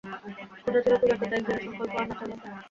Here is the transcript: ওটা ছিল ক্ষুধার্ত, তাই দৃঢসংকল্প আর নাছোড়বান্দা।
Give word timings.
ওটা 0.67 0.79
ছিল 0.83 0.93
ক্ষুধার্ত, 0.99 1.23
তাই 1.31 1.41
দৃঢসংকল্প 1.47 1.93
আর 1.93 2.05
নাছোড়বান্দা। 2.09 2.49